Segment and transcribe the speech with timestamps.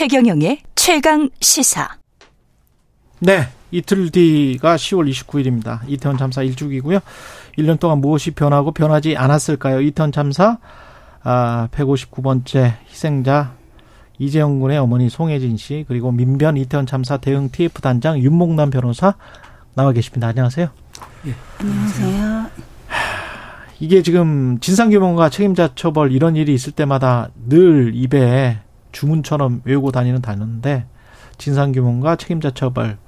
[0.00, 1.86] 최경영의 최강 시사.
[3.18, 3.48] 네.
[3.70, 5.80] 이틀 뒤가 10월 29일입니다.
[5.88, 7.02] 이태원 참사 1주기고요.
[7.58, 9.82] 1년 동안 무엇이 변하고 변하지 않았을까요?
[9.82, 10.56] 이태원 참사
[11.22, 13.52] 아, 159번째 희생자
[14.18, 19.16] 이재용 군의 어머니 송혜진 씨 그리고 민변 이태원 참사 대응 TF 단장 윤목남 변호사
[19.74, 20.28] 나와 계십니다.
[20.28, 20.70] 안녕하세요.
[21.26, 21.34] 예.
[21.58, 22.46] 안녕하세요.
[23.80, 28.60] 이게 지금 진상규명과 책임자 처벌 이런 일이 있을 때마다 늘 입에
[28.92, 30.84] 주문처럼 외우고 다니는 단어인데
[31.38, 32.98] 진상규명과 책임자 처벌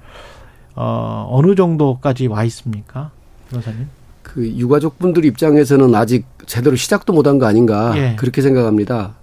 [0.75, 3.11] 어, 어느 정도까지 와 있습니까,
[3.49, 3.87] 변호사님?
[4.23, 8.15] 그 유가족분들 입장에서는 아직 제대로 시작도 못한 거 아닌가 예.
[8.15, 9.15] 그렇게 생각합니다.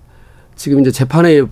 [0.54, 1.42] 지금 이제 재판에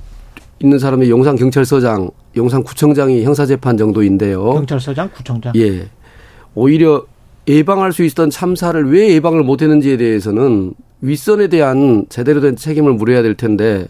[0.61, 4.45] 있는 사람이 용산 경찰서장, 용산 구청장이 형사 재판 정도인데요.
[4.53, 5.53] 경찰서장, 구청장.
[5.57, 5.89] 예.
[6.55, 7.05] 오히려
[7.49, 13.35] 예방할 수 있었던 참사를 왜 예방을 못했는지에 대해서는 윗선에 대한 제대로 된 책임을 물어야 될
[13.35, 13.87] 텐데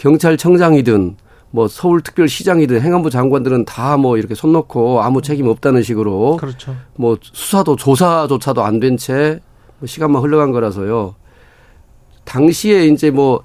[0.00, 1.16] 경찰청장이든
[1.50, 6.74] 뭐 서울특별시장이든 행안부 장관들은 다 뭐 이렇게 손 놓고 아무 책임 없다는 식으로 그렇죠.
[6.94, 9.40] 뭐 수사도 조사조차도 안 된채
[9.78, 11.14] 뭐 시간만 흘러간 거라서요.
[12.24, 13.42] 당시에 이제 뭐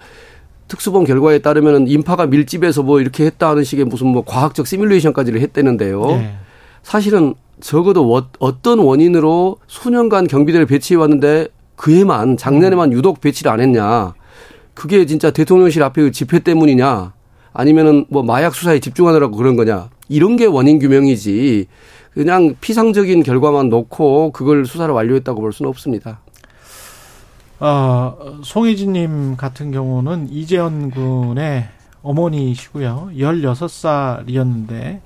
[0.67, 6.05] 특수본 결과에 따르면은 인파가 밀집해서 뭐 이렇게 했다 하는 식의 무슨 뭐 과학적 시뮬레이션까지를 했다는데요.
[6.05, 6.35] 네.
[6.83, 14.13] 사실은 적어도 어떤 원인으로 수년간 경비대를 배치해 왔는데 그해만 작년에만 유독 배치를 안 했냐.
[14.75, 17.13] 그게 진짜 대통령실 앞에 집회 때문이냐.
[17.53, 19.89] 아니면은 뭐 마약 수사에 집중하느라고 그런 거냐.
[20.09, 21.67] 이런 게 원인 규명이지.
[22.13, 26.19] 그냥 피상적인 결과만 놓고 그걸 수사를 완료했다고 볼 수는 없습니다.
[27.59, 31.69] 어, 송혜진님 같은 경우는 이재현 군의
[32.03, 33.11] 어머니시고요.
[33.15, 34.99] 16살이었는데,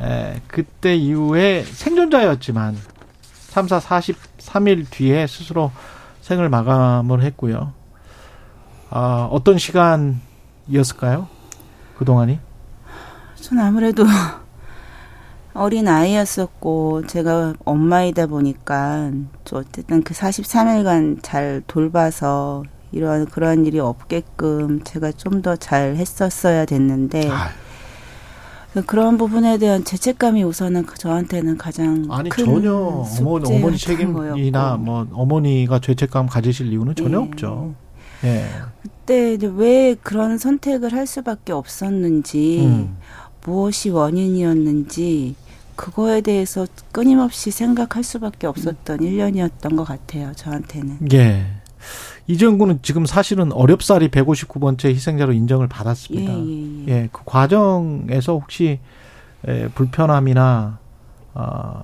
[0.00, 2.76] 에, 그때 이후에 생존자였지만,
[3.50, 5.72] 3사 43일 뒤에 스스로
[6.22, 7.72] 생을 마감을 했고요.
[8.90, 11.28] 아, 어떤 시간이었을까요?
[11.96, 12.38] 그동안이?
[13.36, 14.04] 전 아무래도
[15.54, 19.10] 어린 아이였었고 제가 엄마이다 보니까
[19.52, 27.30] 어쨌든 그 43일간 잘 돌봐서 이런 그런 일이 없게끔 제가 좀 더 잘 했었어야 됐는데
[27.30, 27.48] 아.
[28.86, 35.80] 그런 부분에 대한 죄책감이 우선은 그 저한테는 가장 아니 전혀 어머니 어머니 책임이나 뭐 어머니가
[35.80, 37.24] 죄책감 가지실 이유는 전혀 네.
[37.24, 37.74] 없죠.
[38.24, 38.46] 예.
[38.82, 42.96] 그때 왜 그런 선택을 할 수밖에 없었는지 음.
[43.44, 45.34] 무엇이 원인이었는지
[45.76, 49.04] 그거에 대해서 끊임없이 생각할 수밖에 없었던 음.
[49.04, 50.32] 1년이었던 것 같아요.
[50.34, 51.12] 저한테는.
[51.12, 51.46] 예.
[52.26, 56.32] 이정구는 지금 사실은 어렵사리 159번째 희생자로 인정을 받았습니다.
[56.32, 56.88] 예, 예, 예.
[56.88, 58.78] 예, 그 과정에서 혹시
[59.48, 60.78] 에, 불편함이나
[61.34, 61.82] 어,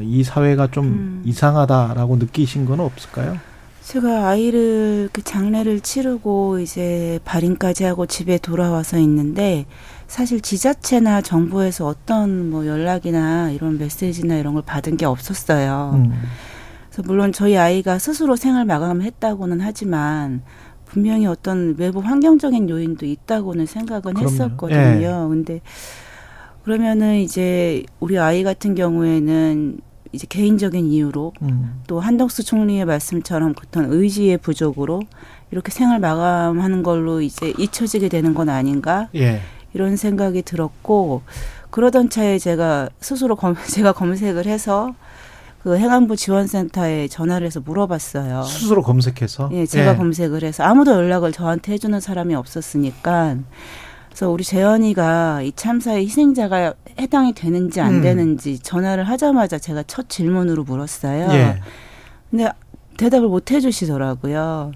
[0.00, 1.22] 이 사회가 좀 음.
[1.26, 3.38] 이상하다라고 느끼신 건 없을까요?
[3.86, 9.64] 제가 아이를 그 장례를 치르고 이제 발인까지 하고 집에 돌아와서 있는데
[10.08, 15.92] 사실 지자체나 정부에서 어떤 뭐 연락이나 이런 메시지나 이런 걸 받은 게 없었어요.
[15.94, 16.12] 음.
[16.90, 20.42] 그래서 물론 저희 아이가 스스로 생을 마감했다고는 하지만
[20.84, 24.32] 분명히 어떤 외부 환경적인 요인도 있다고는 생각은 그럼요.
[24.32, 25.00] 했었거든요.
[25.00, 25.28] 예.
[25.28, 25.60] 근데
[26.64, 29.78] 그러면은 이제 우리 아이 같은 경우에는
[30.12, 31.82] 이제 개인적인 이유로 음.
[31.86, 35.02] 또 한덕수 총리의 말씀처럼 어떤 의지의 부족으로
[35.50, 39.40] 이렇게 생을 마감하는 걸로 이제 잊혀지게 되는 건 아닌가 예.
[39.74, 41.22] 이런 생각이 들었고
[41.70, 44.94] 그러던 차에 제가 스스로 검, 제가 검색을 해서
[45.62, 48.44] 그 행안부 지원센터에 전화를 해서 물어봤어요.
[48.44, 49.50] 스스로 검색해서?
[49.52, 49.96] 예, 제가 예.
[49.96, 53.36] 검색을 해서 아무도 연락을 저한테 해주는 사람이 없었으니까
[54.16, 58.00] 그래서 우리 재현이가 이 참사의 희생자가 해당이 되는지 안 음.
[58.00, 61.28] 되는지 전화를 하자마자 제가 첫 질문으로 물었어요.
[61.32, 61.60] 예.
[62.30, 62.50] 근데
[62.96, 64.72] 대답을 못 해주시더라고요.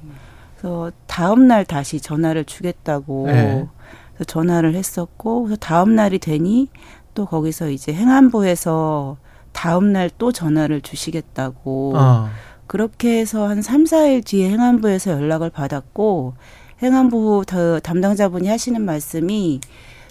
[0.58, 3.66] 그래서 다음 날 다시 전화를 주겠다고 예.
[4.12, 6.68] 그래서 전화를 했었고 그래서 다음 날이 되니
[7.14, 9.16] 또 거기서 이제 행안부에서
[9.52, 12.28] 다음 날 또 전화를 주시겠다고 어.
[12.66, 16.34] 그렇게 해서 한 3, 4일 뒤에 행안부에서 연락을 받았고
[16.82, 17.44] 행안부
[17.82, 19.60] 담당자분이 하시는 말씀이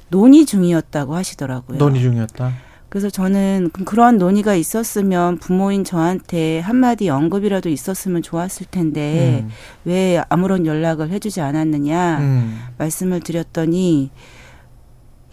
[0.09, 1.77] 논의 중이었다고 하시더라고요.
[1.77, 2.51] 논의 중이었다.
[2.89, 9.49] 그래서 저는 그런 논의가 있었으면 부모인 저한테 한마디 언급이라도 있었으면 좋았을 텐데 음.
[9.85, 12.59] 왜 아무런 연락을 해주지 않았느냐 음.
[12.79, 14.09] 말씀을 드렸더니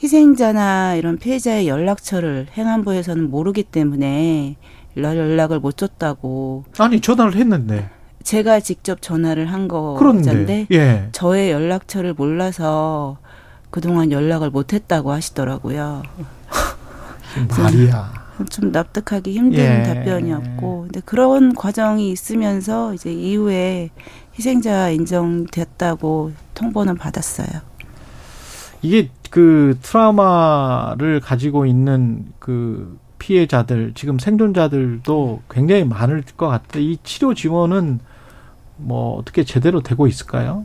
[0.02, 4.56] 희생자나 이런 피해자의 연락처를 행안부에서는 모르기 때문에
[4.98, 6.64] 연락을 못 줬다고.
[6.78, 7.88] 아니 전화를 했는데.
[8.26, 11.08] 제가 직접 전화를 한 거잖데 예.
[11.12, 13.18] 저의 연락처를 몰라서
[13.70, 16.02] 그동안 연락을 못 했다고 하시더라고요.
[17.56, 18.26] 말이야.
[18.50, 19.82] 좀 납득하기 힘든 예.
[19.84, 23.90] 답변이었고 근데 그런 과정이 있으면서 이제 이후에
[24.36, 27.60] 희생자 인정됐다고 통보는 받았어요.
[28.82, 36.82] 이게 그 트라우마를 가지고 있는 그 피해자들 지금 생존자들도 굉장히 많을 것 같아요.
[36.82, 38.00] 이 치료 지원은
[38.76, 40.64] 뭐 어떻게 제대로 되고 있을까요?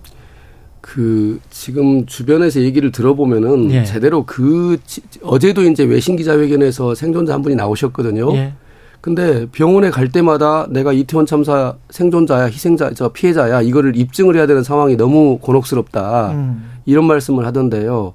[0.81, 3.83] 그 지금 주변에서 얘기를 들어보면은 예.
[3.83, 8.33] 제대로 그 지- 어제도 이제 외신 기자회견에서 생존자 한 분이 나오셨거든요.
[8.35, 8.53] 예.
[8.99, 14.63] 근데 병원에 갈 때마다 내가 이태원 참사 생존자야, 희생자, 저 피해자야 이거를 입증을 해야 되는
[14.63, 16.31] 상황이 너무 곤혹스럽다.
[16.31, 16.69] 음.
[16.85, 18.13] 이런 말씀을 하던데요.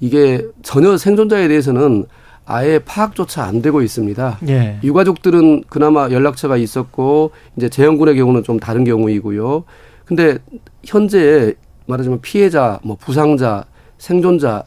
[0.00, 2.06] 이게 전혀 생존자에 대해서는
[2.46, 4.38] 아예 파악조차 안 되고 있습니다.
[4.48, 4.78] 예.
[4.82, 9.64] 유가족들은 그나마 연락처가 있었고 이제 재형군의 경우는 좀 다른 경우이고요.
[10.04, 10.38] 근데
[10.84, 11.54] 현재
[11.86, 13.64] 말하자면 피해자, 뭐 부상자,
[13.98, 14.64] 생존자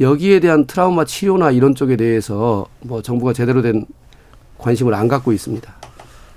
[0.00, 3.84] 여기에 대한 트라우마 치료나 이런 쪽에 대해서 뭐 정부가 제대로 된
[4.56, 5.74] 관심을 안 갖고 있습니다.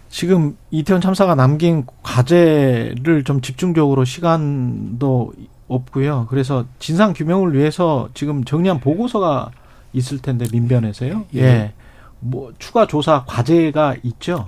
[0.09, 5.31] 지금 이태원 참사가 남긴 과제를 좀 집중적으로 시간도
[5.69, 6.27] 없고요.
[6.29, 9.51] 그래서 진상 규명을 위해서 지금 정리한 보고서가
[9.93, 11.25] 있을 텐데 민변에서요.
[11.35, 11.41] 예.
[11.41, 11.73] 예.
[12.19, 14.47] 뭐 추가 조사 과제가 있죠.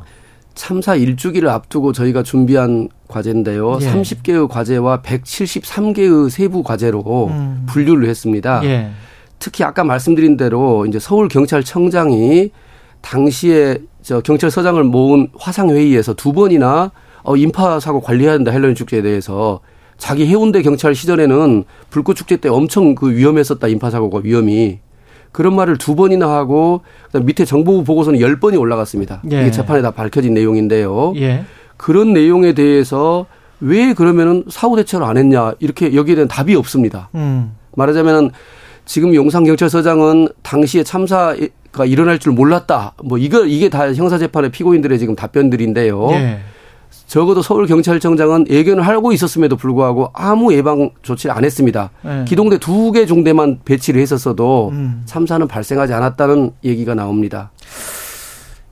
[0.55, 3.79] 참사 일주기를 앞두고 저희가 준비한 과제인데요.
[3.81, 3.91] 예.
[3.91, 7.65] 30개의 과제와 173개의 세부 과제로 음.
[7.67, 8.63] 분류를 했습니다.
[8.63, 8.91] 예.
[9.39, 12.51] 특히 아까 말씀드린 대로 이제 서울 경찰청장이
[13.01, 16.91] 당시에 저 경찰서장을 모은 화상 회의에서 두 번이나
[17.23, 19.59] 어 인파 사고 관리해야 된다 헬로윈 축제에 대해서
[19.97, 24.79] 자기 해운대 경찰 시절에는 불꽃 축제 때 엄청 그 위험했었다 인파 사고가 위험이
[25.33, 29.21] 그런 말을 두 번이나 하고 그다음 밑에 정보부 보고서는 열 번이 올라갔습니다.
[29.31, 29.41] 예.
[29.41, 31.13] 이게 재판에 다 밝혀진 내용인데요.
[31.17, 31.43] 예.
[31.75, 33.25] 그런 내용에 대해서
[33.59, 37.09] 왜 그러면은 사후 대처를 안 했냐 이렇게 여기에 대한 답이 없습니다.
[37.15, 37.55] 음.
[37.75, 38.31] 말하자면은
[38.85, 41.35] 지금 용산 경찰서장은 당시에 참사가
[41.85, 42.93] 일어날 줄 몰랐다.
[43.03, 46.11] 뭐 이거 이게 다 형사 재판의 피고인들의 지금 답변들인데요.
[46.11, 46.39] 예.
[47.13, 51.91] 적어도 서울 경찰청장은 예견을 하고 있었음에도 불구하고 아무 예방 조치를 안 했습니다.
[52.05, 52.25] 예.
[52.27, 55.03] 기동대 두 개 중대만 배치를 했었어도 음.
[55.05, 57.51] 참사는 발생하지 않았다는 얘기가 나옵니다.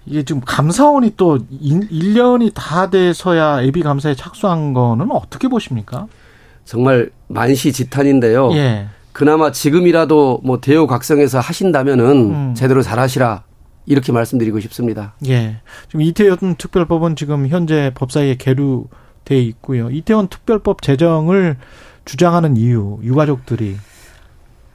[0.08, 6.08] 이게 지금 감사원이 또 1년이 다 돼서야 예비 감사에 착수한 거는 어떻게 보십니까?
[6.66, 8.54] 정말 만시지탄인데요.
[8.54, 8.88] 예.
[9.14, 12.54] 그나마 지금이라도 뭐 대우각성에서 하신다면은 음.
[12.56, 13.44] 제대로 잘하시라
[13.86, 15.16] 이렇게 말씀드리고 싶습니다.
[15.28, 15.58] 예.
[15.88, 19.90] 지금 이태원 특별법은 지금 현재 법사위에 계류돼 있고요.
[19.90, 21.58] 이태원 특별법 제정을
[22.06, 23.78] 주장하는 이유, 유가족들이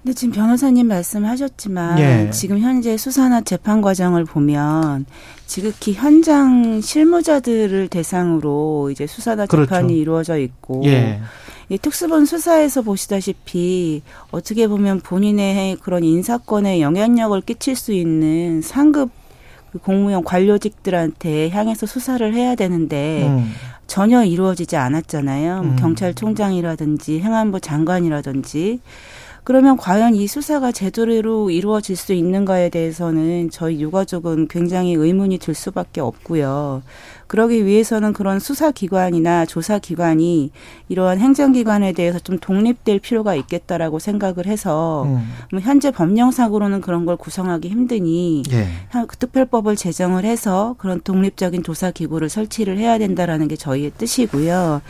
[0.07, 2.31] 근데 지금 변호사님 말씀하셨지만 예.
[2.31, 5.05] 지금 현재 수사나 재판 과정을 보면
[5.47, 9.67] 지극히 현장 실무자들을 대상으로 이제 수사나 그렇죠.
[9.69, 11.21] 재판이 이루어져 있고 예.
[11.69, 19.11] 이 특수본 수사에서 보시다시피 어떻게 보면 본인의 그런 인사권에 영향력을 끼칠 수 있는 상급
[19.73, 23.53] 그 공무원 관료직들한테 향해서 수사를 해야 되는데 음.
[23.89, 25.63] 전혀 이루어지지 않았잖아요.
[25.63, 25.77] 뭐 음.
[25.77, 28.81] 경찰총장이라든지 행안부 장관이라든지
[29.47, 36.01] 그러면 과연 이 수사가 제대로 이루어질 수 있는가에 대해서는 저희 유가족은 굉장히 의문이 들 수밖에
[36.01, 36.83] 없고요.
[37.27, 40.51] 그러기 위해서는 그런 수사기관이나 조사기관이
[40.89, 45.29] 이러한 행정기관에 대해서 좀 독립될 필요가 있겠다라고 생각을 해서 음.
[45.51, 48.69] 뭐 현재 법령상으로는 그런 걸 구성하기 힘드니 예.
[48.91, 54.81] 한- 그 특별법을 제정을 해서 그런 독립적인 조사 기구를 설치를 해야 된다라는 게 저희의 뜻이고요.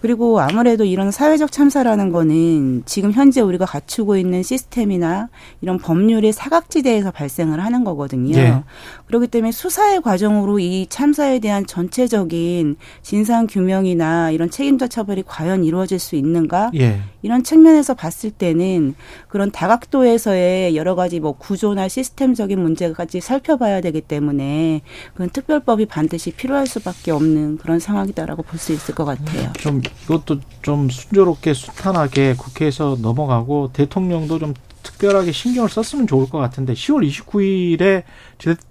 [0.00, 5.28] 그리고 아무래도 이런 사회적 참사라는 거는 지금 현재 우리가 갖추고 있는 시스템이나
[5.60, 8.36] 이런 법률의 사각지대에서 발생을 하는 거거든요.
[8.36, 8.62] 예.
[9.06, 15.98] 그렇기 때문에 수사의 과정으로 이 참사에 대한 전체적인 진상 규명이나 이런 책임자 처벌이 과연 이루어질
[15.98, 16.70] 수 있는가?
[16.78, 17.00] 예.
[17.22, 18.94] 이런 측면에서 봤을 때는
[19.28, 24.82] 그런 다각도에서의 여러 가지 뭐 구조나 시스템적인 문제까지 살펴봐야 되기 때문에
[25.14, 29.52] 그런 특별법이 반드시 필요할 수밖에 없는 그런 상황이다라고 볼 수 있을 것 같아요.
[29.58, 36.72] 좀 이것도 좀 순조롭게 순탄하게 국회에서 넘어가고 대통령도 좀 특별하게 신경을 썼으면 좋을 것 같은데
[36.74, 38.04] 10월 29일에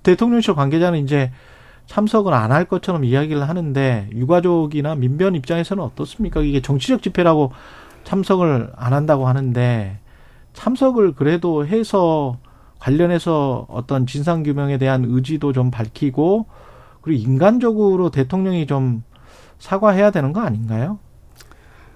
[0.03, 1.31] 대통령실 관계자는 이제
[1.87, 6.41] 참석을 안 할 것처럼 이야기를 하는데 유가족이나 민변 입장에서는 어떻습니까?
[6.41, 7.51] 이게 정치적 집회라고
[8.05, 9.99] 참석을 안 한다고 하는데
[10.53, 12.37] 참석을 그래도 해서
[12.79, 16.45] 관련해서 어떤 진상 규명에 대한 의지도 좀 밝히고
[17.01, 19.03] 그리고 인간적으로 대통령이 좀
[19.59, 20.99] 사과해야 되는 거 아닌가요?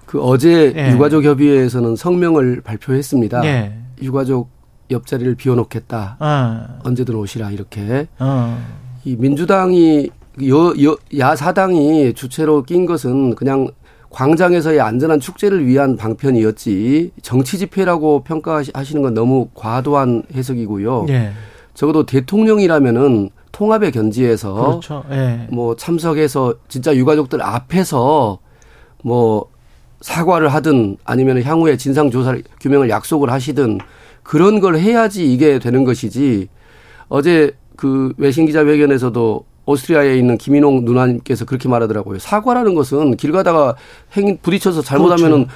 [0.09, 0.91] 그 어제 예.
[0.91, 3.45] 유가족 협의회에서는 성명을 발표했습니다.
[3.45, 3.73] 예.
[4.01, 4.49] 유가족
[4.89, 6.17] 옆자리를 비워놓겠다.
[6.19, 8.57] 어, 언제든 오시라 이렇게 어,
[9.05, 10.09] 이 민주당이
[10.47, 13.67] 여, 여, 야사당이 주체로 낀 것은 그냥
[14.09, 21.05] 광장에서의 안전한 축제를 위한 방편이었지 정치 집회라고 평가하시는 건 너무 과도한 해석이고요.
[21.09, 21.33] 예.
[21.75, 25.03] 적어도 대통령이라면은 통합의 견지에서 그렇죠.
[25.11, 25.47] 예.
[25.51, 28.39] 뭐 참석해서 진짜 유가족들 앞에서
[29.03, 29.45] 뭐
[30.01, 33.79] 사과를 하든 아니면 향후에 진상 조사 규명을 약속을 하시든
[34.23, 36.47] 그런 걸 해야지 이게 되는 것이지
[37.07, 42.19] 어제 그 외신 기자회견에서도 오스트리아에 있는 김인홍 누나님께서 그렇게 말하더라고요.
[42.19, 43.75] 사과라는 것은 길 가다가
[44.13, 45.51] 행 부딪혀서 잘못하면은 그렇죠.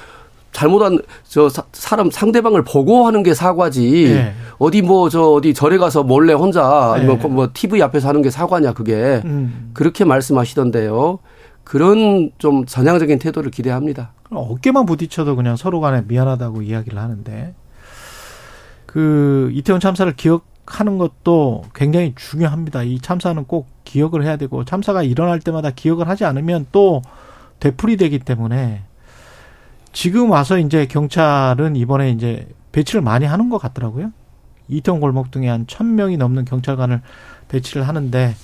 [0.52, 4.34] 잘못한 저 사람 상대방을 보고 하는 게 사과지 네.
[4.58, 7.28] 어디 뭐 저 어디 절에 가서 몰래 혼자 아니면 네.
[7.28, 9.70] 뭐 TV 앞에서 하는 게 사과냐 그게 음.
[9.74, 11.18] 그렇게 말씀하시던데요.
[11.64, 14.12] 그런 좀 전향적인 태도를 기대합니다.
[14.30, 17.54] 어깨만 부딪혀도 그냥 서로 간에 미안하다고 이야기를 하는데
[18.86, 22.82] 그 이태원 참사를 기억하는 것도 굉장히 중요합니다.
[22.82, 27.02] 이 참사는 꼭 기억을 해야 되고 참사가 일어날 때마다 기억을 하지 않으면 또
[27.60, 28.82] 되풀이 되기 때문에
[29.92, 34.12] 지금 와서 이제 경찰은 이번에 이제 배치를 많이 하는 것 같더라고요.
[34.68, 37.00] 이태원 골목 등에 한 천명이 넘는 경찰관을
[37.48, 38.34] 배치를 하는데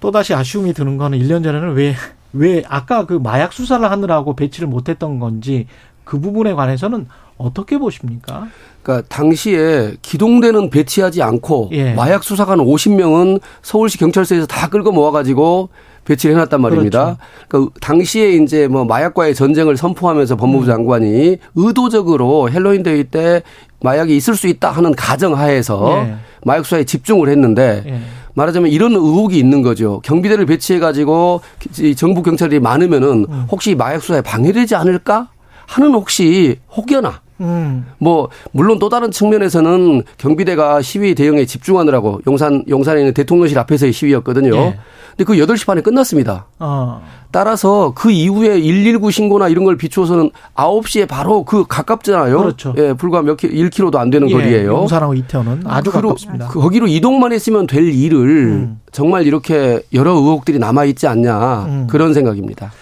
[0.00, 1.94] 또다시 아쉬움이 드는 거는 1년 전에는 왜,
[2.32, 5.66] 왜 아까 그 마약 수사를 하느라고 배치를 못했던 건지
[6.04, 7.06] 그 부분에 관해서는
[7.38, 8.48] 어떻게 보십니까?
[8.82, 11.94] 그러니까 당시에 기동대는 배치하지 않고 예.
[11.94, 15.70] 마약 수사관 50명은 서울시 경찰서에서 다 끌고 모아가지고
[16.04, 17.04] 배치를 해놨단 말입니다.
[17.04, 17.18] 그렇죠.
[17.48, 20.66] 그러니까 당시에 이제 뭐 마약과의 전쟁을 선포하면서 법무부 음.
[20.66, 23.42] 장관이 의도적으로 핼러윈 데이 때
[23.82, 26.14] 마약이 있을 수 있다 하는 가정 하에서 예.
[26.44, 28.00] 마약 수사에 집중을 했는데 예.
[28.40, 30.00] 말하자면 이런 의혹이 있는 거죠.
[30.04, 31.42] 경비대를 배치해 가지고
[31.96, 33.46] 정부 경찰이 많으면은 음.
[33.50, 35.28] 혹시 마약 수사에 방해되지 않을까
[35.66, 37.86] 하는 혹시 혹여나 음.
[37.98, 44.54] 뭐 물론 또 다른 측면에서는 경비대가 시위 대응에 집중하느라고 용산 용산에 있는 대통령실 앞에서의 시위였거든요.
[44.54, 44.78] 예.
[45.16, 46.46] 근데 그 8시 반에 끝났습니다.
[46.58, 47.02] 어.
[47.32, 52.38] 따라서 그 이후에 119 신고나 이런 걸 비추어서는 9시에 바로 그 가깝잖아요.
[52.38, 52.74] 그렇죠.
[52.76, 54.70] 예, 불과 몇 킬로, 1킬로도 안 되는 예, 거리예요.
[54.70, 56.48] 용산하고 이태원은 아주 그 가깝습니다.
[56.48, 58.80] 거기로 이동만 했으면 될 일을 음.
[58.92, 61.86] 정말 이렇게 여러 의혹들이 남아 있지 않냐 음.
[61.88, 62.72] 그런 생각입니다.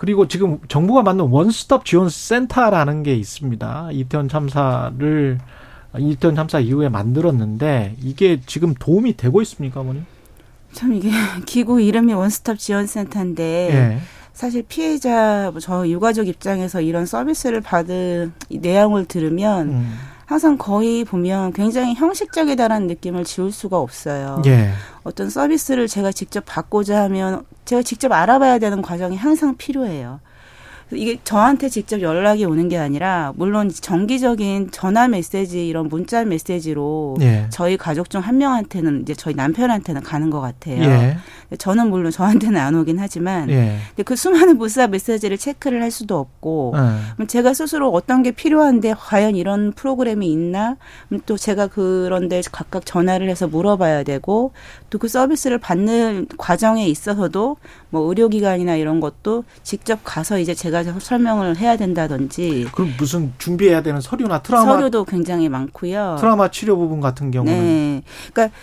[0.00, 3.90] 그리고 지금 정부가 만든 원스톱 지원 센터라는 게 있습니다.
[3.92, 5.38] 이태원 참사를
[5.98, 10.00] 이태원 참사 이후에 만들었는데 이게 지금 도움이 되고 있습니까, 어머니?
[10.72, 11.10] 참 이게
[11.44, 13.98] 기구 이름이 원스톱 지원 센터인데 예.
[14.32, 19.98] 사실 피해자 저 유가족 입장에서 이런 서비스를 받은 내용을 들으면 음.
[20.30, 24.40] 항상 거의 보면 굉장히 형식적이다라는 느낌을 지울 수가 없어요.
[24.46, 24.70] 예.
[25.02, 30.20] 어떤 서비스를 제가 직접 받고자 하면 제가 직접 알아봐야 되는 과정이 항상 필요해요.
[30.92, 37.46] 이게 저한테 직접 연락이 오는 게 아니라 물론 정기적인 전화 메시지 이런 문자 메시지로 예.
[37.50, 40.82] 저희 가족 중 한 명한테는 이제 저희 남편한테는 가는 것 같아요.
[40.82, 41.16] 예.
[41.58, 43.78] 저는 물론 저한테는 안 오긴 하지만 예.
[43.88, 46.74] 근데 그 수많은 문자 메시지를 체크를 할 수도 없고
[47.20, 47.26] 예.
[47.26, 50.76] 제가 스스로 어떤 게 필요한데 과연 이런 프로그램이 있나
[51.26, 54.52] 또 제가 그런데 각각 전화를 해서 물어봐야 되고
[54.90, 57.56] 또 그 서비스를 받는 과정에 있어서도
[57.88, 62.68] 뭐 의료기관이나 이런 것도 직접 가서 이제 제가 설명을 해야 된다든지.
[62.72, 66.16] 그럼 무슨 준비해야 되는 서류나 트라우마 서류도 굉장히 많고요.
[66.18, 67.52] 트라우마 치료 부분 같은 경우는.
[67.52, 68.02] 네.
[68.32, 68.56] 그러니까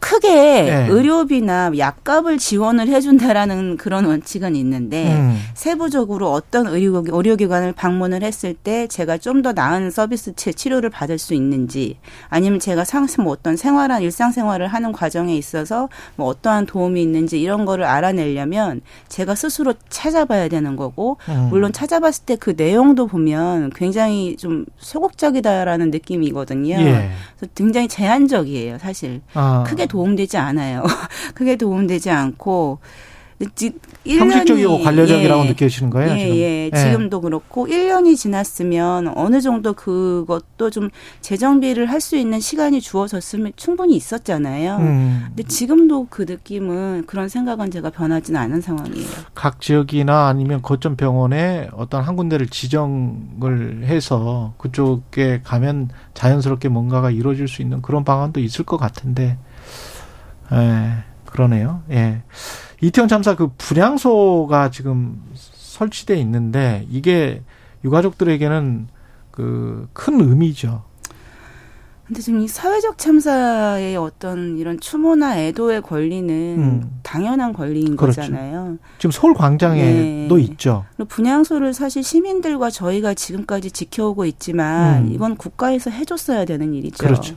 [0.00, 0.28] 크게
[0.62, 0.86] 네.
[0.88, 5.38] 의료비나 약값을 지원을 해준다라는 그런 원칙은 있는데 음.
[5.54, 11.32] 세부적으로 어떤 의료, 의료기관을 방문을 했을 때 제가 좀 더 나은 서비스 치료를 받을 수
[11.32, 11.96] 있는지
[12.28, 17.64] 아니면 제가 상승 뭐 어떤 생활한 일상생활을 하는 과정에 있어서 뭐 어떠한 도움이 있는지 이런
[17.64, 21.48] 거를 알아내려면 제가 스스로 찾아봐야 되는 거고 음.
[21.50, 26.74] 물론 찾아봤을 때 그 내용도 보면 굉장히 좀 소극적이다라는 느낌이거든요.
[26.76, 27.10] 예.
[27.36, 29.20] 그래서 굉장히 제한적이에요, 사실.
[29.34, 29.64] 아.
[29.66, 30.84] 크게 도움되지 않아요.
[31.34, 32.78] 크게 도움되지 않고
[34.06, 36.12] 형식적이고 관료적이라고 예, 느끼시는 거예요?
[36.12, 36.36] 예, 지금?
[36.36, 36.70] 예.
[36.72, 36.76] 예.
[36.76, 40.90] 지금도 그렇고 1년이 지났으면 어느 정도 그것도 좀
[41.22, 44.76] 재정비를 할 수 있는 시간이 주어졌으면 충분히 있었잖아요.
[44.78, 45.22] 음.
[45.28, 49.06] 근데 지금도 그 느낌은 그런 생각은 제가 변하지는 않은 상황이에요.
[49.34, 57.48] 각 지역이나 아니면 거점 병원에 어떤 한 군데를 지정을 해서 그쪽에 가면 자연스럽게 뭔가가 이루어질
[57.48, 59.36] 수 있는 그런 방안도 있을 것 같은데
[60.52, 61.82] 예, 그러네요.
[61.90, 62.22] 예.
[62.80, 67.42] 이태원 참사 그 분향소가 지금 설치돼 있는데 이게
[67.84, 68.88] 유가족들에게는
[69.30, 70.82] 그 큰 의미죠.
[72.06, 76.28] 근데 지금 이 사회적 참사의 어떤 이런 추모나 애도의 권리는
[76.58, 77.00] 음.
[77.04, 78.20] 당연한 권리인 그렇죠.
[78.22, 78.78] 거잖아요.
[78.98, 80.42] 지금 서울 광장에도 네.
[80.42, 80.84] 있죠.
[81.06, 85.12] 분향소를 사실 시민들과 저희가 지금까지 지켜오고 있지만 음.
[85.12, 87.06] 이건 국가에서 해줬어야 되는 일이죠.
[87.06, 87.36] 그렇죠.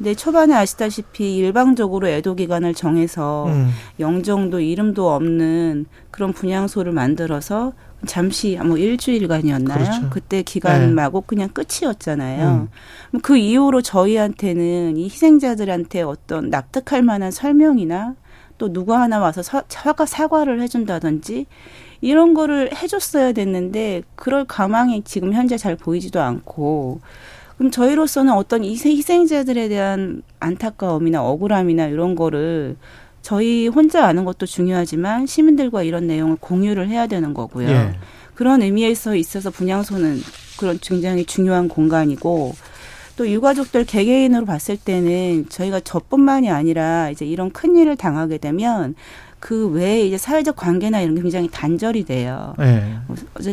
[0.00, 3.68] 근데 초반에 아시다시피 일방적으로 애도 기간을 정해서 음.
[3.98, 7.74] 영정도 이름도 없는 그런 분향소를 만들어서
[8.06, 9.78] 잠시 뭐 일주일간이었나요?
[9.78, 10.08] 그렇죠.
[10.08, 11.26] 그때 기간마고 네.
[11.26, 12.68] 그냥 끝이었잖아요.
[13.12, 13.18] 음.
[13.20, 18.14] 그 이후로 저희한테는 이 희생자들한테 어떤 납득할 만한 설명이나
[18.56, 21.44] 또 누구 하나 와서 사과 사과를 해준다든지
[22.00, 27.00] 이런 거를 해줬어야 됐는데 그럴 가망이 지금 현재 잘 보이지도 않고
[27.60, 32.76] 그럼 저희로서는 어떤 이 희생자들에 대한 안타까움이나 억울함이나 이런 거를
[33.20, 37.68] 저희 혼자 아는 것도 중요하지만 시민들과 이런 내용을 공유를 해야 되는 거고요.
[37.68, 37.92] 예.
[38.34, 40.22] 그런 의미에서 있어서 분향소는
[40.58, 42.54] 그런 굉장히 중요한 공간이고
[43.16, 48.94] 또 유가족들 개개인으로 봤을 때는 저희가 저뿐만이 아니라 이제 이런 큰 일을 당하게 되면
[49.38, 52.54] 그 외에 이제 사회적 관계나 이런 게 굉장히 단절이 돼요.
[52.58, 52.96] 네.
[53.34, 53.52] 어제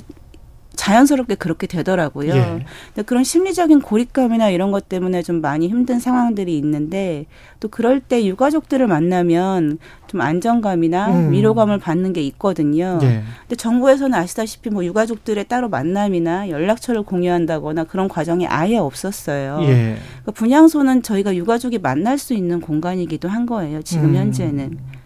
[0.88, 2.34] 자연스럽게 그렇게 되더라고요.
[2.34, 2.65] 예.
[2.94, 7.25] 근데 그런 심리적인 고립감이나 이런 것 때문에 좀 많이 힘든 상황들이 있는데
[7.60, 11.32] 또 그럴 때 유가족들을 만나면 좀 안정감이나 음.
[11.34, 13.00] 위로감을 받는 게 있거든요.
[13.01, 13.24] 예.
[13.41, 19.60] 근데 정부에서는 아시다시피 뭐 유가족들의 따로 만남이나 연락처를 공유한다거나 그런 과정이 아예 없었어요.
[19.63, 19.98] 예.
[20.22, 23.82] 그러니까 분양소는 저희가 유가족이 만날 수 있는 공간이기도 한 거예요.
[23.82, 24.15] 지금 음.
[24.15, 24.97] 현재는.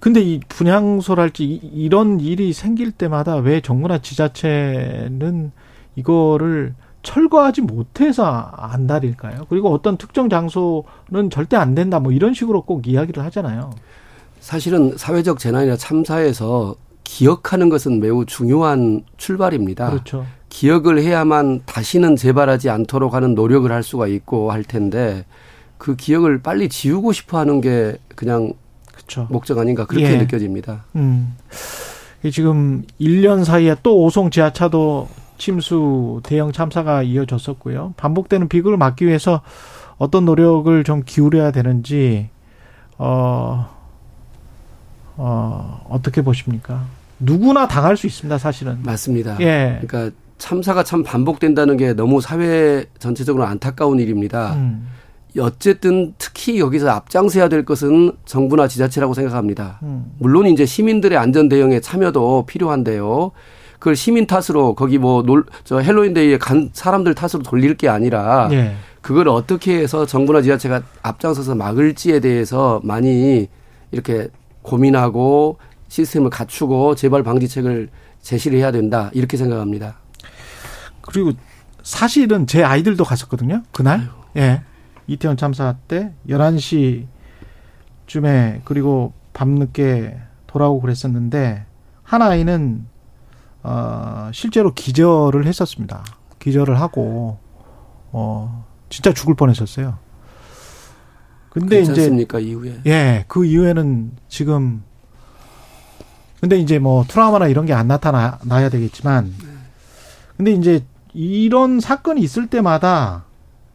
[0.00, 5.52] 근데 이 분향소랄지 이런 일이 생길 때마다 왜 정부나 지자체는
[5.96, 9.46] 이거를 철거하지 못해서 안달일까요?
[9.48, 13.70] 그리고 어떤 특정 장소는 절대 안 된다 뭐 이런 식으로 꼭 이야기를 하잖아요.
[14.40, 19.90] 사실은 사회적 재난이나 참사에서 기억하는 것은 매우 중요한 출발입니다.
[19.90, 20.26] 그렇죠.
[20.50, 25.24] 기억을 해야만 다시는 재발하지 않도록 하는 노력을 할 수가 있고 할 텐데
[25.78, 28.52] 그 기억을 빨리 지우고 싶어 하는 게 그냥
[29.08, 29.26] 그렇죠.
[29.30, 30.16] 목적 아닌가 그렇게 예.
[30.18, 30.84] 느껴집니다.
[30.96, 31.34] 음.
[32.30, 37.94] 지금 1년 사이에 또 오송 지하차도 침수 대형 참사가 이어졌었고요.
[37.96, 39.40] 반복되는 비극을 막기 위해서
[39.96, 42.28] 어떤 노력을 좀 기울여야 되는지
[42.98, 43.68] 어,
[45.16, 46.84] 어, 어떻게 보십니까?
[47.20, 48.78] 누구나 당할 수 있습니다, 사실은.
[48.82, 49.38] 맞습니다.
[49.40, 49.80] 예.
[49.80, 54.54] 그러니까 참사가 참 반복된다는 게 너무 사회 전체적으로 안타까운 일입니다.
[54.54, 54.88] 음.
[55.38, 59.78] 어쨌든 특히 여기서 앞장서야 될 것은 정부나 지자체라고 생각합니다.
[59.82, 60.12] 음.
[60.18, 63.32] 물론 이제 시민들의 안전 대응에 참여도 필요한데요.
[63.78, 68.74] 그걸 시민 탓으로 거기 뭐 놀 저 헬로윈데이에 간 사람들 탓으로 돌릴 게 아니라 예.
[69.02, 73.46] 그걸 어떻게 해서 정부나 지자체가 앞장서서 막을지에 대해서 많이
[73.92, 74.28] 이렇게
[74.62, 77.88] 고민하고 시스템을 갖추고 재발 방지책을
[78.22, 79.98] 제시를 해야 된다 이렇게 생각합니다.
[81.02, 81.32] 그리고
[81.82, 83.62] 사실은 제 아이들도 갔었거든요.
[83.72, 84.00] 그날.
[84.00, 84.08] 아유.
[84.36, 84.62] 예.
[85.08, 87.06] 이태원 참사 때 11시쯤에
[88.64, 91.64] 그리고 밤늦게 돌아오고 그랬었는데
[92.02, 92.86] 한 아이는
[93.62, 96.04] 어 실제로 기절을 했었습니다.
[96.38, 97.38] 기절을 하고
[98.12, 99.98] 어 진짜 죽을 뻔했었어요.
[101.50, 104.84] 근데 괜찮습니까, 이제 이후에 예, 그 이후에는 지금
[106.40, 109.48] 근데 이제 뭐 트라우마나 이런 게 안 나타나야 되겠지만 네.
[110.36, 113.24] 근데 이제 이런 사건이 있을 때마다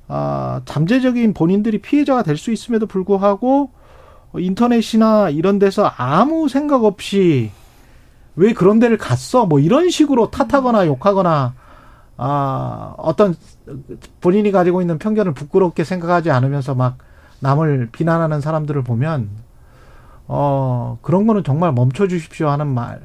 [0.08, 3.72] 아, 잠재적인 본인들이 피해자가 될 수 있음에도 불구하고
[4.38, 7.52] 인터넷이나 이런 데서 아무 생각 없이
[8.36, 9.46] 왜 그런 데를 갔어?
[9.46, 11.54] 뭐 이런 식으로 탓하거나 욕하거나
[12.18, 13.36] 아, 어떤
[14.22, 16.98] 본인이 가지고 있는 편견을 부끄럽게 생각하지 않으면서 막
[17.40, 19.30] 남을 비난하는 사람들을 보면
[20.28, 23.02] 어, 그런 거는 정말 멈춰 주십시오 하는 말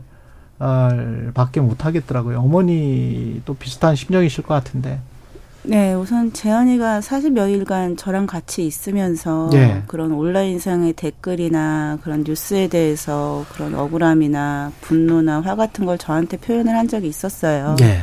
[1.35, 2.41] 밖에 못 하겠더라고요.
[2.41, 5.01] 어머니도 비슷한 심정이실 것 같은데.
[5.65, 9.83] 네, 우선 재현이가 사십 여일간 저랑 같이 있으면서 네.
[9.87, 16.89] 그런 온라인상의 댓글이나 그런 뉴스에 대해서 그런 억울함이나 분노나 화 같은 걸 저한테 표현을 한
[16.89, 17.77] 적이 있었어요.
[17.79, 18.01] 네.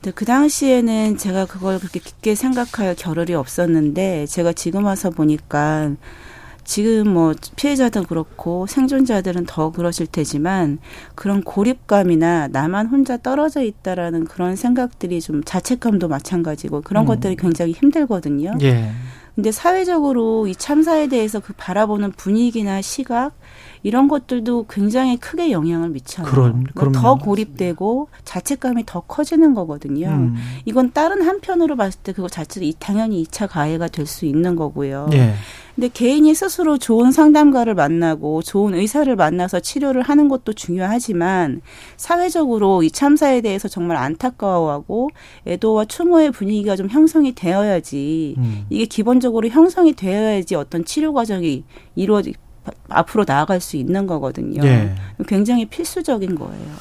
[0.00, 5.92] 근데 그 당시에는 제가 그걸 그렇게 깊게 생각할 겨를이 없었는데 제가 지금 와서 보니까
[6.64, 10.78] 지금 뭐 피해자도 그렇고 생존자들은 더 그러실 테지만
[11.14, 17.06] 그런 고립감이나 나만 혼자 떨어져 있다라는 그런 생각들이 좀 자책감도 마찬가지고 그런 음.
[17.06, 18.54] 것들이 굉장히 힘들거든요.
[18.62, 18.90] 예.
[19.34, 23.32] 근데 사회적으로 이 참사에 대해서 그 바라보는 분위기나 시각
[23.82, 26.24] 이런 것들도 굉장히 크게 영향을 미쳐요.
[26.24, 30.08] 그럼, 그러니까 더 고립되고 자책감이 더 커지는 거거든요.
[30.08, 30.36] 음.
[30.66, 35.08] 이건 다른 한편으로 봤을 때 그거 자체도 당연히 2차 가해가 될 수 있는 거고요.
[35.14, 35.34] 예.
[35.74, 41.62] 근데 개인이 스스로 좋은 상담가를 만나고 좋은 의사를 만나서 치료를 하는 것도 중요하지만
[41.96, 45.10] 사회적으로 이 참사에 대해서 정말 안타까워하고
[45.46, 48.66] 애도와 추모의 분위기가 좀 형성이 되어야지 음.
[48.70, 51.64] 이게 기본적으로 형성이 되어야지 어떤 치료 과정이
[51.96, 52.34] 이루어지
[52.88, 54.64] 앞으로 나아갈 수 있는 거거든요.
[54.64, 54.94] 예.
[55.26, 56.74] 굉장히 필수적인 거예요.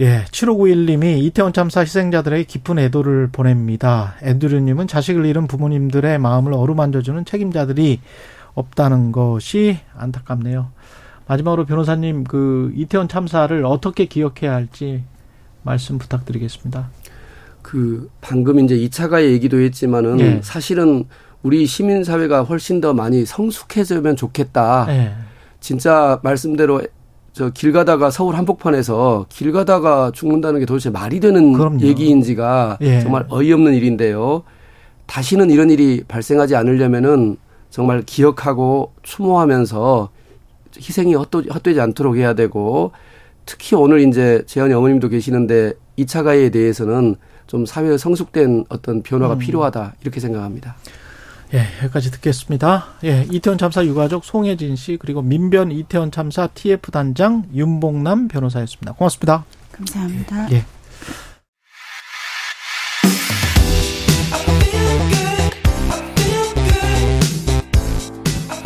[0.00, 4.14] 예, 7591님이 이태원 참사 희생자들에게 깊은 애도를 보냅니다.
[4.22, 8.00] 앤드류님은 자식을 잃은 부모님들의 마음을 어루만져주는 책임자들이
[8.54, 10.70] 없다는 것이 안타깝네요.
[11.26, 15.04] 마지막으로 변호사님, 그 이태원 참사를 어떻게 기억해야 할지
[15.62, 16.90] 말씀 부탁드리겠습니다.
[17.62, 20.40] 그 방금 이제 2차 가의 얘기도 했지만은 예.
[20.42, 21.06] 사실은
[21.42, 24.86] 우리 시민사회가 훨씬 더 많이 성숙해지면 좋겠다.
[24.88, 25.14] 예.
[25.60, 26.82] 진짜 말씀대로
[27.34, 31.80] 저 길 가다가 서울 한복판에서 길 가다가 죽는다는 게 도대체 말이 되는 그럼요.
[31.80, 33.00] 얘기인지가 예.
[33.00, 34.44] 정말 어이없는 일인데요.
[35.06, 37.36] 다시는 이런 일이 발생하지 않으려면은
[37.70, 40.10] 정말 기억하고 추모하면서
[40.76, 42.92] 희생이 헛되 지 않도록 해야 되고
[43.46, 47.16] 특히 오늘 이제 재현이 어머님도 계시는데 2차 가해에 대해서는
[47.48, 49.38] 좀 사회에 성숙된 어떤 변화가 음.
[49.40, 50.76] 필요하다 이렇게 생각합니다.
[51.52, 52.86] 예, 여기까지 듣겠습니다.
[53.04, 58.92] 예, 이태원 참사 유가족 송혜진 씨 그리고 민변 이태원 참사 TF 단장 윤봉남 변호사였습니다.
[58.92, 59.44] 고맙습니다.
[59.72, 60.50] 감사합니다.
[60.52, 60.64] 예.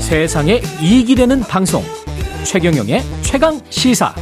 [0.09, 1.83] 세상에 이익이 되는 방송
[2.45, 4.15] 최경영의 최강 시사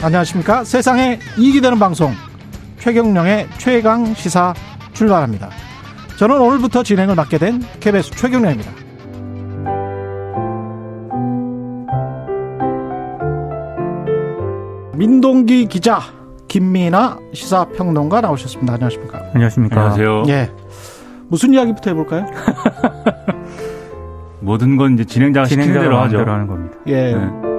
[0.00, 2.14] 안녕하십니까 세상에 이익이 되는 방송
[2.86, 4.54] 최경영의 최강 시사
[4.92, 5.50] 출발합니다
[6.20, 8.70] 저는 오늘부터 진행을 맡게 된 KBS 최경영입니다
[14.94, 15.98] 민동기 기자
[16.46, 18.74] 김미나 시사평론가 나오셨습니다.
[18.74, 19.18] 안녕하십니까?
[19.34, 19.76] 안녕하십니까?
[19.76, 20.22] 안녕하세요.
[20.28, 20.50] 예.
[21.28, 22.24] 무슨 이야기부터 해볼까요?
[24.40, 26.18] 모든 건 이제 진행자가 시키는 대로 하죠.
[26.20, 26.78] 하는 겁니다.
[26.86, 27.14] 예.
[27.14, 27.55] 네.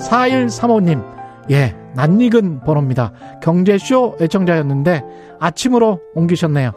[0.00, 1.04] 4135님,
[1.50, 3.12] 예, 낯익은 번호입니다.
[3.42, 5.02] 경제쇼 애청자였는데
[5.38, 6.72] 아침으로 옮기셨네요.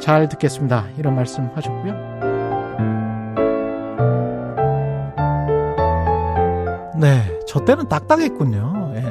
[0.00, 0.86] 잘 듣겠습니다.
[0.98, 2.10] 이런 말씀 하셨고요.
[7.00, 8.92] 네, 저 때는 딱딱했군요.
[8.96, 9.04] 예.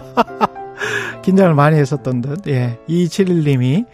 [1.22, 2.46] 긴장을 많이 했었던 듯.
[2.46, 2.78] 예.
[2.88, 3.86] 2271님이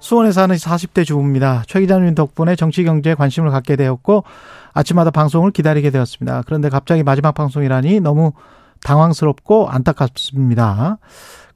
[0.00, 1.64] 수원에 사는 40대 주부입니다.
[1.66, 4.22] 최 기자님 덕분에 정치 경제에 관심을 갖게 되었고
[4.78, 6.42] 아침마다 방송을 기다리게 되었습니다.
[6.46, 8.32] 그런데 갑자기 마지막 방송이라니 너무
[8.84, 10.98] 당황스럽고 안타깝습니다.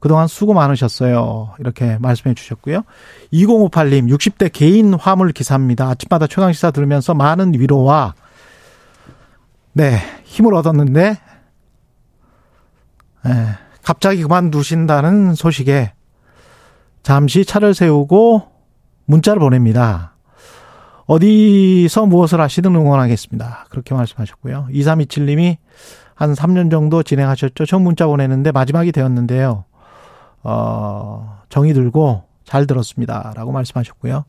[0.01, 1.53] 그동안 수고 많으셨어요.
[1.59, 2.83] 이렇게 말씀해 주셨고요.
[3.31, 5.87] 2058님, 60대 개인 화물 기사입니다.
[5.87, 8.13] 아침마다 최강시사 들으면서 많은 위로와
[9.71, 11.17] 네, 힘을 얻었는데,
[13.25, 13.31] 네,
[13.83, 15.93] 갑자기 그만두신다는 소식에
[17.01, 18.51] 잠시 차를 세우고
[19.05, 20.12] 문자를 보냅니다.
[21.05, 23.65] 어디서 무엇을 하시든 응원하겠습니다.
[23.69, 24.67] 그렇게 말씀하셨고요.
[24.71, 25.57] 2327님이
[26.15, 27.65] 한 3년 정도 진행하셨죠.
[27.65, 29.65] 처음 문자 보내는데 마지막이 되었는데요.
[30.43, 33.33] 어, 정이 들고 잘 들었습니다.
[33.35, 34.25] 라고 말씀하셨고요.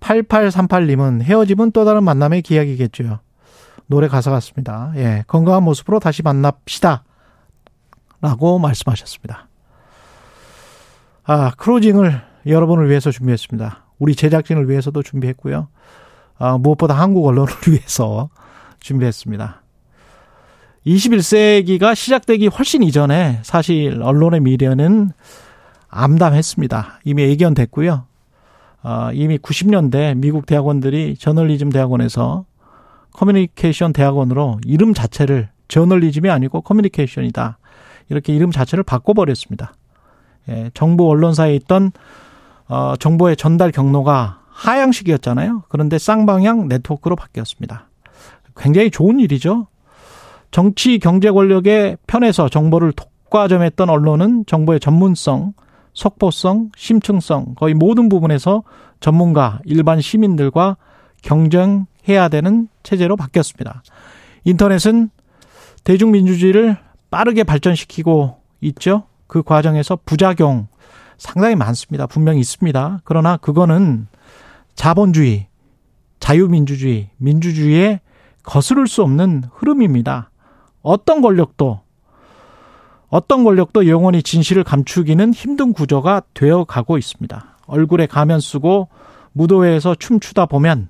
[0.00, 3.18] 8838님은 헤어짐은 또 다른 만남의 기약이겠죠.
[3.86, 4.92] 노래 가사 같습니다.
[4.96, 7.04] 예, 건강한 모습으로 다시 만납시다.
[8.20, 9.48] 라고 말씀하셨습니다.
[11.24, 13.87] 아, 크로징을 여러분을 위해서 준비했습니다.
[13.98, 15.68] 우리 제작진을 위해서도 준비했고요.
[16.38, 18.30] 아, 무엇보다 한국 언론을 위해서
[18.80, 19.62] 준비했습니다.
[20.86, 25.10] 21세기가 시작되기 훨씬 이전에 사실 언론의 미래는
[25.88, 27.00] 암담했습니다.
[27.04, 28.04] 이미 예견됐고요.
[28.82, 32.44] 아, 이미 90년대 미국 대학원들이 저널리즘 대학원에서
[33.12, 37.58] 커뮤니케이션 대학원으로 이름 자체를 저널리즘이 아니고 커뮤니케이션이다.
[38.08, 39.74] 이렇게 이름 자체를 바꿔버렸습니다.
[40.48, 41.92] 예, 정부 언론사에 있던
[42.68, 45.64] 어, 정보의 전달 경로가 하향식이었잖아요.
[45.68, 47.88] 그런데 쌍방향 네트워크로 바뀌었습니다.
[48.56, 49.68] 굉장히 좋은 일이죠.
[50.50, 55.52] 정치 경제 권력의 편에서 정보를 독과점했던 언론은 정보의 전문성,
[55.92, 58.62] 속보성, 심층성 거의 모든 부분에서
[59.00, 60.76] 전문가, 일반 시민들과
[61.22, 63.82] 경쟁 해야 되는 체제로 바뀌었습니다.
[64.44, 65.10] 인터넷은
[65.84, 66.76] 대중민주주의를
[67.10, 69.04] 빠르게 발전시키고 있죠.
[69.26, 70.68] 그 과정에서 부작용
[71.18, 72.06] 상당히 많습니다.
[72.06, 73.00] 분명히 있습니다.
[73.04, 74.06] 그러나 그거는
[74.74, 75.48] 자본주의,
[76.20, 78.00] 자유민주주의, 민주주의에
[78.44, 80.30] 거스를 수 없는 흐름입니다.
[80.82, 81.80] 어떤 권력도
[83.10, 87.56] 어떤 권력도 영원히 진실을 감추기는 힘든 구조가 되어 가고 있습니다.
[87.66, 88.88] 얼굴에 가면 쓰고
[89.32, 90.88] 무도회에서 춤추다 보면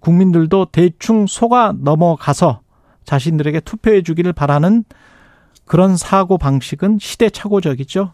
[0.00, 2.60] 국민들도 대충 속아 넘어가서
[3.04, 4.84] 자신들에게 투표해 주기를 바라는
[5.64, 8.12] 그런 사고 방식은 시대착오적이죠.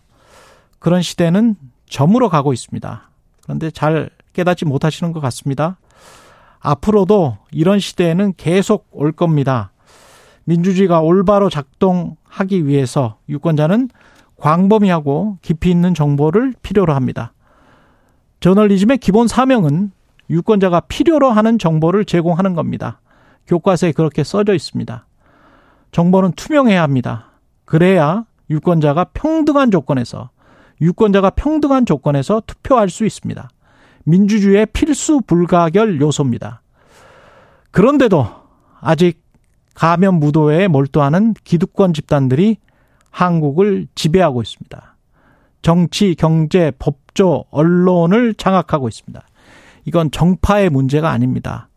[0.83, 1.55] 그런 시대는
[1.88, 3.09] 점으로 가고 있습니다.
[3.45, 5.79] 그런데 잘 깨닫지 못하시는 것 같습니다.
[6.59, 9.71] 앞으로도 이런 시대에는 계속 올 겁니다.
[10.42, 13.90] 민주주의가 올바로 작동하기 위해서 유권자는
[14.38, 17.33] 광범위하고 깊이 있는 정보를 필요로 합니다.
[18.40, 19.92] 저널리즘의 기본 사명은
[20.31, 23.01] 유권자가 필요로 하는 정보를 제공하는 겁니다.
[23.47, 25.07] 교과서에 그렇게 써져 있습니다.
[25.92, 27.31] 정보는 투명해야 합니다.
[27.66, 30.32] 그래야 유권자가 평등한 조건에서
[30.83, 33.49] 유권자가 평등한 조건에서 투표할 수 있습니다.
[34.05, 36.61] 민주주의의 필수 불가결 요소입니다.
[37.71, 38.27] 그런데도
[38.81, 39.23] 아직
[39.75, 42.59] 가면 무도회에 몰두하는 기득권 집단들이
[43.11, 44.97] 한국을 지배하고 있습니다.
[45.62, 49.23] 정치, 경제, 법조, 언론을 장악하고 있습니다.
[49.85, 51.68] 이건 정파의 문제가 아닙니다.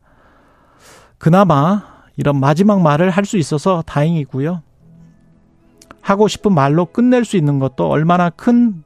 [1.19, 1.83] 그나마
[2.17, 4.63] 이런 마지막 말을 할 수 있어서 다행이고요.
[6.01, 8.83] 하고 싶은 말로 끝낼 수 있는 것도 얼마나 큰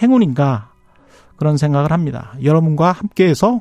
[0.00, 0.72] 행운인가
[1.36, 2.32] 그런 생각을 합니다.
[2.42, 3.60] 여러분과 함께해서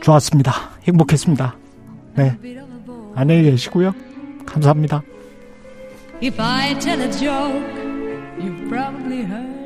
[0.00, 0.52] 좋았습니다.
[0.84, 1.56] 행복했습니다.
[2.16, 2.38] 네.
[3.14, 3.92] 안녕히 계시고요.
[4.46, 5.02] 감사합니다.
[6.22, 7.62] If I tell a joke,
[8.38, 9.57] you've probably heard